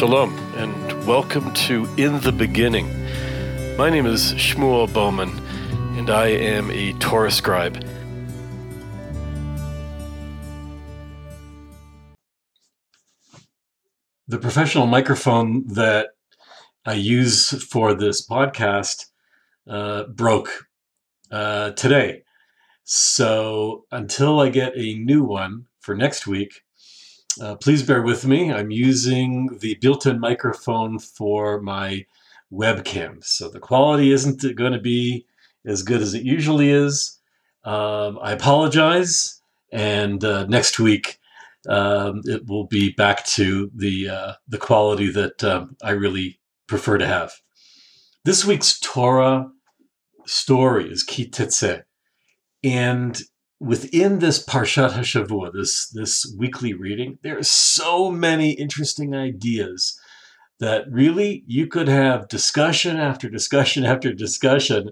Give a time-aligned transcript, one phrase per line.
[0.00, 2.88] Shalom, and welcome to In the Beginning.
[3.76, 5.28] My name is Shmuel Bowman,
[5.98, 7.84] and I am a Torah scribe.
[14.26, 16.12] The professional microphone that
[16.86, 19.04] I use for this podcast
[19.68, 20.66] uh, broke
[21.30, 22.22] uh, today.
[22.84, 26.62] So until I get a new one for next week,
[27.40, 28.52] uh, please bear with me.
[28.52, 32.06] I'm using the built-in microphone for my
[32.52, 35.26] webcam, so the quality isn't going to be
[35.64, 37.18] as good as it usually is.
[37.64, 39.40] Um, I apologize,
[39.70, 41.18] and uh, next week
[41.68, 46.98] um, it will be back to the uh, the quality that um, I really prefer
[46.98, 47.32] to have.
[48.24, 49.50] This week's Torah
[50.26, 51.82] story is Ki Tetzeh,
[52.64, 53.20] and
[53.60, 60.00] within this Parshat Hashavua, this this weekly reading, there are so many interesting ideas
[60.58, 64.90] that really you could have discussion after discussion after discussion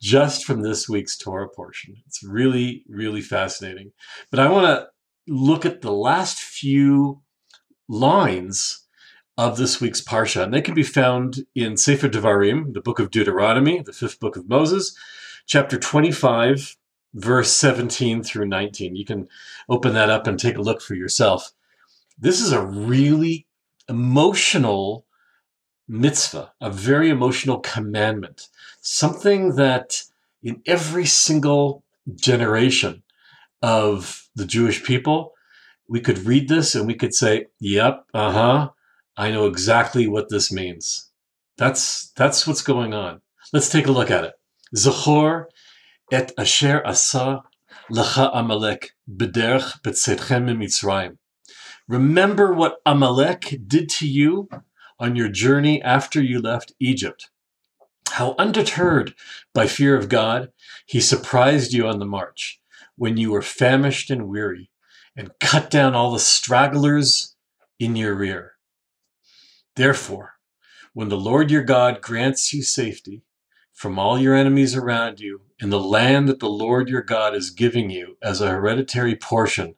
[0.00, 1.96] just from this week's Torah portion.
[2.06, 3.92] It's really really fascinating.
[4.30, 4.88] But I want to
[5.32, 7.22] look at the last few
[7.88, 8.84] lines
[9.36, 13.12] of this week's parsha, and they can be found in Sefer Devarim, the book of
[13.12, 14.96] Deuteronomy, the fifth book of Moses,
[15.46, 16.76] chapter 25,
[17.14, 18.96] verse 17 through 19.
[18.96, 19.28] You can
[19.68, 21.52] open that up and take a look for yourself.
[22.18, 23.46] This is a really
[23.88, 25.06] emotional
[25.88, 28.48] mitzvah, a very emotional commandment,
[28.80, 30.02] something that
[30.42, 31.82] in every single
[32.14, 33.02] generation
[33.62, 35.32] of the Jewish people,
[35.88, 38.70] we could read this and we could say, "Yep, uh-huh,
[39.16, 41.10] I know exactly what this means."
[41.56, 43.20] That's that's what's going on.
[43.52, 44.34] Let's take a look at it.
[44.76, 45.46] Zachor
[46.10, 47.42] et asher asa
[47.90, 51.18] lecha Amalek b'derech b'tzetchem mitzrayim.
[51.86, 54.48] Remember what Amalek did to you
[54.98, 57.30] on your journey after you left Egypt.
[58.10, 59.14] How undeterred
[59.54, 60.50] by fear of God,
[60.86, 62.60] he surprised you on the march
[62.96, 64.70] when you were famished and weary
[65.16, 67.36] and cut down all the stragglers
[67.78, 68.52] in your rear.
[69.76, 70.34] Therefore,
[70.94, 73.22] when the Lord your God grants you safety
[73.78, 77.50] from all your enemies around you in the land that the Lord your God is
[77.50, 79.76] giving you as a hereditary portion,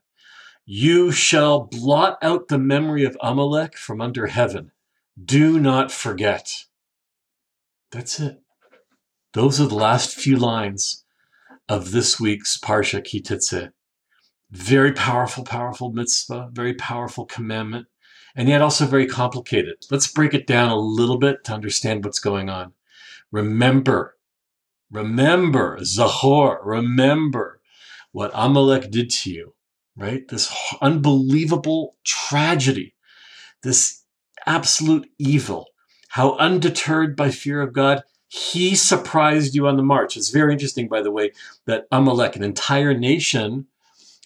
[0.65, 4.73] you shall blot out the memory of Amalek from under heaven.
[5.23, 6.65] Do not forget.
[7.93, 8.41] That's it.
[9.35, 11.05] Those are the last few lines
[11.69, 13.23] of this week's Parsha Ki
[14.51, 17.87] Very powerful, powerful mitzvah, very powerful commandment,
[18.35, 19.75] and yet also very complicated.
[19.91, 22.73] Let's break it down a little bit to understand what's going on.
[23.33, 24.17] Remember,
[24.91, 27.61] remember, Zachor, remember
[28.13, 29.55] what Amalek did to you,
[29.97, 30.27] right?
[30.29, 32.95] This unbelievable tragedy,
[33.63, 34.05] this
[34.47, 35.67] absolute evil,
[36.09, 40.17] how undeterred by fear of God, he surprised you on the march.
[40.17, 41.33] It's very interesting, by the way,
[41.67, 43.67] that Amalek, an entire nation,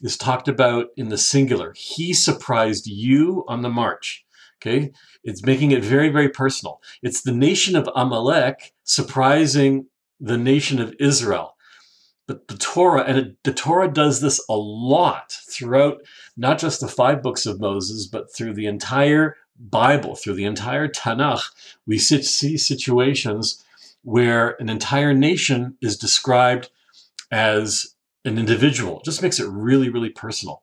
[0.03, 1.73] is talked about in the singular.
[1.77, 4.25] He surprised you on the march.
[4.61, 4.93] Okay,
[5.23, 6.81] it's making it very, very personal.
[7.03, 9.87] It's the nation of Amalek surprising
[10.21, 11.57] the nation of Israel.
[12.27, 15.99] But the Torah, and it, the Torah does this a lot throughout
[16.37, 20.89] not just the five books of Moses, but through the entire Bible, through the entire
[20.89, 21.43] Tanakh,
[21.87, 23.63] we see situations
[24.03, 26.71] where an entire nation is described
[27.31, 27.95] as
[28.25, 28.99] an individual.
[28.99, 30.63] It just makes it really, really personal.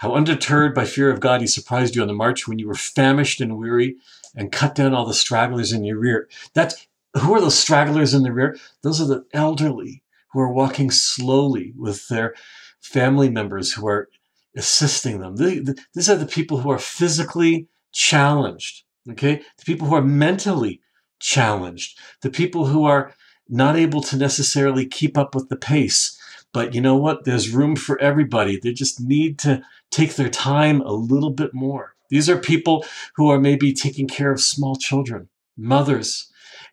[0.00, 2.74] How undeterred by fear of God, he surprised you on the march when you were
[2.74, 3.96] famished and weary
[4.34, 6.26] and cut down all the stragglers in your rear.
[6.54, 6.86] That's
[7.18, 8.56] who are those stragglers in the rear?
[8.82, 10.02] Those are the elderly
[10.32, 12.34] who are walking slowly with their
[12.80, 14.08] family members who are
[14.56, 15.36] assisting them.
[15.36, 19.42] These are the people who are physically challenged, okay?
[19.58, 20.80] The people who are mentally
[21.18, 23.12] challenged, the people who are
[23.50, 26.16] not able to necessarily keep up with the pace.
[26.52, 27.24] But you know what?
[27.24, 28.58] There's room for everybody.
[28.58, 31.94] They just need to take their time a little bit more.
[32.10, 36.30] These are people who are maybe taking care of small children, mothers,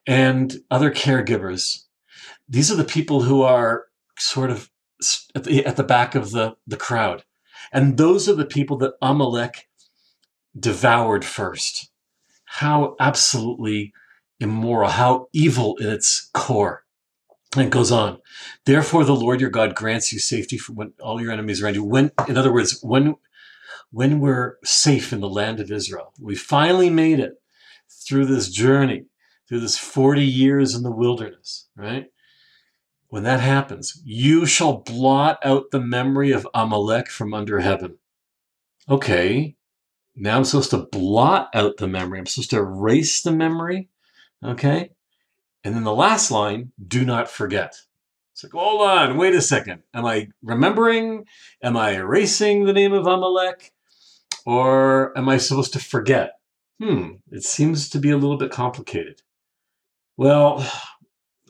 [0.08, 1.84] and other caregivers.
[2.50, 3.86] These are the people who are
[4.18, 4.72] sort of
[5.36, 7.24] at the, at the back of the, the crowd.
[7.72, 9.68] And those are the people that Amalek
[10.58, 11.92] devoured first.
[12.46, 13.94] How absolutely
[14.40, 16.84] immoral, how evil in its core.
[17.58, 18.20] And goes on.
[18.66, 21.84] Therefore, the Lord your God grants you safety from when all your enemies around you.
[21.84, 23.16] When, in other words, when
[23.92, 27.42] when we're safe in the land of Israel, we finally made it
[27.90, 29.06] through this journey,
[29.48, 32.08] through this 40 years in the wilderness, right?
[33.08, 37.98] When that happens, you shall blot out the memory of Amalek from under heaven.
[38.90, 39.56] Okay,
[40.16, 42.20] Now I'm supposed to blot out the memory.
[42.20, 43.90] I'm supposed to erase the memory.
[44.44, 44.92] Okay.
[45.68, 47.76] And then the last line, do not forget.
[48.32, 49.84] It's like, hold on, wait a second.
[49.94, 51.26] Am I remembering?
[51.62, 53.74] Am I erasing the name of Amalek?
[54.46, 56.40] Or am I supposed to forget?
[56.82, 59.24] Hmm, it seems to be a little bit complicated.
[60.16, 60.66] Well,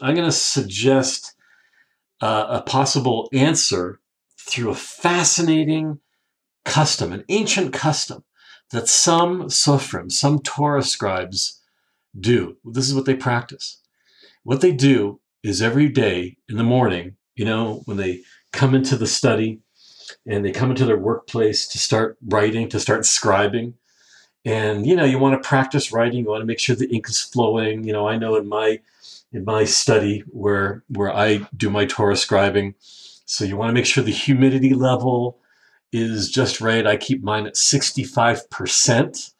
[0.01, 1.35] I'm going to suggest
[2.19, 3.99] uh, a possible answer
[4.35, 5.99] through a fascinating
[6.65, 8.23] custom, an ancient custom
[8.71, 11.61] that some Sofrim, some Torah scribes
[12.19, 12.57] do.
[12.65, 13.79] This is what they practice.
[14.47, 18.21] What they do is every day in the morning, you know, when they
[18.53, 19.59] come into the study
[20.25, 23.73] and they come into their workplace to start writing, to start scribing,
[24.45, 27.09] and you know, you want to practice writing, you want to make sure the ink
[27.09, 27.83] is flowing.
[27.83, 28.79] You know, I know in my
[29.33, 32.75] in my study where where I do my Torah scribing,
[33.25, 35.39] so you want to make sure the humidity level
[35.91, 36.88] is just right.
[36.88, 39.33] I keep mine at 65%.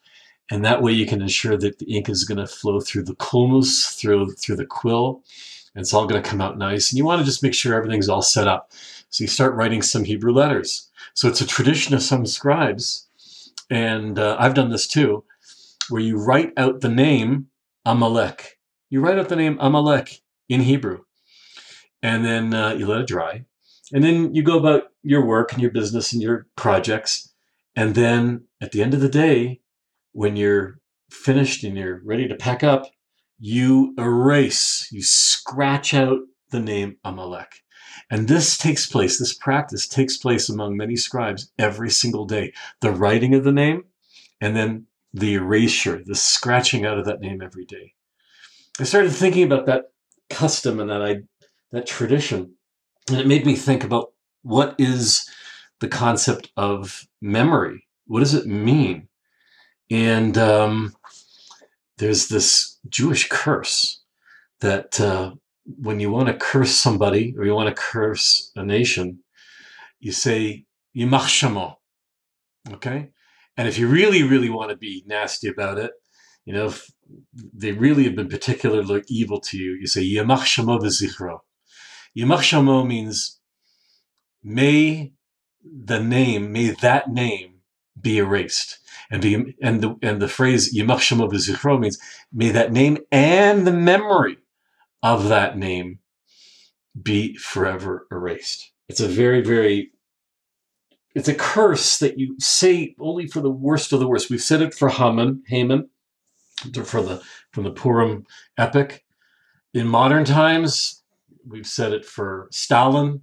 [0.50, 3.16] And that way you can ensure that the ink is going to flow through the
[3.16, 5.24] kulmus, through, through the quill.
[5.76, 6.90] It's all going to come out nice.
[6.90, 8.72] And you want to just make sure everything's all set up.
[9.10, 10.90] So you start writing some Hebrew letters.
[11.14, 13.08] So it's a tradition of some scribes.
[13.70, 15.24] And uh, I've done this too,
[15.90, 17.48] where you write out the name
[17.86, 18.58] Amalek.
[18.90, 21.02] You write out the name Amalek in Hebrew.
[22.02, 23.46] And then uh, you let it dry.
[23.94, 27.34] And then you go about your work and your business and your projects.
[27.76, 29.62] And then at the end of the day,
[30.18, 30.80] when you're
[31.12, 32.90] finished and you're ready to pack up,
[33.38, 36.18] you erase, you scratch out
[36.50, 37.62] the name Amalek.
[38.10, 42.52] And this takes place, this practice takes place among many scribes every single day.
[42.82, 43.84] The writing of the name
[44.42, 47.94] and then the erasure, the scratching out of that name every day.
[48.80, 49.92] I started thinking about that
[50.32, 51.18] custom and that I
[51.72, 52.56] that tradition
[53.08, 55.30] and it made me think about what is
[55.80, 57.86] the concept of memory?
[58.08, 59.10] What does it mean?
[59.90, 60.96] And um,
[61.98, 64.02] there's this Jewish curse
[64.60, 65.34] that uh,
[65.66, 69.20] when you want to curse somebody or you want to curse a nation,
[70.00, 71.76] you say Yimach Shamo.
[72.72, 73.10] Okay?
[73.56, 75.92] And if you really, really want to be nasty about it,
[76.46, 76.90] you know, if
[77.34, 81.40] they really have been particularly evil to you, you say Yimach Shamo v'zichro.
[82.18, 83.40] Yimach Shamo means
[84.44, 85.14] may
[85.64, 87.56] the name, may that name
[88.00, 88.80] be erased.
[89.10, 91.98] And be and the and the phrase Yimach Shamo v'zichro means
[92.32, 94.38] may that name and the memory
[95.02, 96.00] of that name
[97.02, 98.72] be forever erased.
[98.90, 99.92] It's a very, very
[101.16, 104.30] it's a curse that you say only for the worst of the worst.
[104.30, 105.90] We've said it for Haman, Haman,
[106.84, 107.22] for the
[107.52, 108.26] from the Purim
[108.58, 109.06] epic.
[109.74, 110.98] In modern times,
[111.48, 113.22] We've said it for Stalin.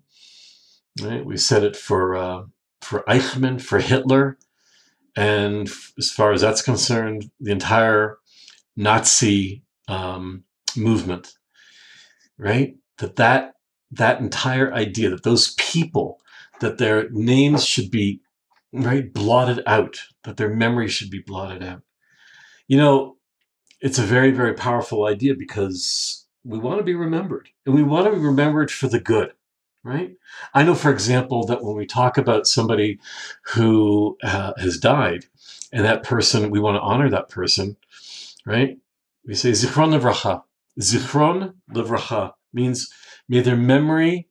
[1.01, 1.25] Right?
[1.25, 2.45] We've said it for uh,
[2.81, 4.39] for Eichmann, for Hitler,
[5.17, 5.69] and
[5.99, 8.19] as far as that's concerned, the entire
[8.77, 10.45] Nazi um,
[10.77, 11.35] movement.
[12.39, 12.77] Right?
[12.99, 13.55] That that
[13.93, 16.21] that entire idea that those people
[16.61, 18.21] that their names should be
[18.73, 21.83] right blotted out, that their memory should be blotted out.
[22.67, 23.17] You know,
[23.81, 28.07] it's a very very powerful idea because we want to be remembered and we want
[28.07, 29.33] to be remembered for the good
[29.85, 30.17] right?
[30.55, 32.99] I know for example that when we talk about somebody
[33.53, 35.27] who uh, has died
[35.73, 37.77] and that person we want to honor that person
[38.47, 38.79] right?
[39.27, 40.43] We say zichron levracha.
[40.81, 42.91] Zichron levracha means
[43.29, 44.29] may their memory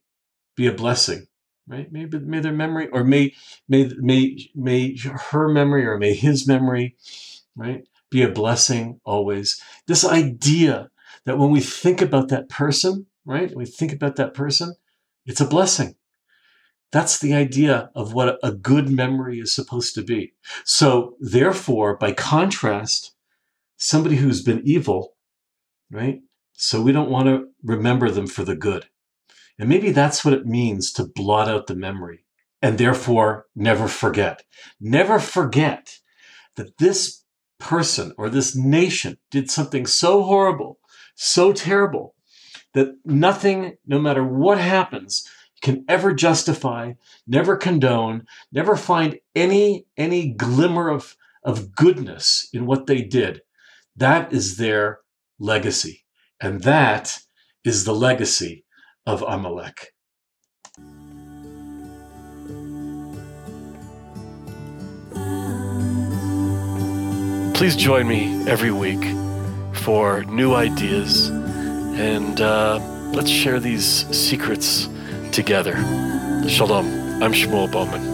[0.56, 1.28] be a blessing
[1.68, 1.92] right?
[1.92, 3.34] May, may their memory or may
[3.68, 6.96] may may may her memory or may his memory
[7.56, 9.60] right be a blessing always.
[9.88, 10.90] This idea
[11.26, 13.56] that when we think about that person, right?
[13.56, 14.76] We think about that person,
[15.26, 15.96] it's a blessing.
[16.92, 20.34] That's the idea of what a good memory is supposed to be.
[20.64, 23.16] So, therefore, by contrast,
[23.78, 25.16] somebody who's been evil,
[25.90, 26.22] right?
[26.54, 28.86] So we don't want to remember them for the good.
[29.58, 32.26] And maybe that's what it means to blot out the memory
[32.62, 34.44] and therefore never forget.
[34.80, 36.00] Never forget
[36.56, 37.24] that this
[37.60, 40.80] person or this nation did something so horrible
[41.16, 42.16] so terrible
[42.74, 45.28] that nothing, no matter what happens,
[45.62, 46.94] can ever justify,
[47.26, 53.42] never condone, never find any any glimmer of, of goodness in what they did.
[53.96, 55.00] That is their
[55.40, 56.04] legacy.
[56.42, 57.20] And that
[57.64, 58.66] is the legacy
[59.06, 59.94] of Amalek.
[67.54, 69.02] Please join me every week
[69.74, 71.30] for new ideas,
[71.96, 72.80] and uh,
[73.14, 74.90] let's share these secrets
[75.32, 75.76] together.
[76.48, 77.22] Shalom.
[77.22, 78.14] I'm Shmuel Bowman.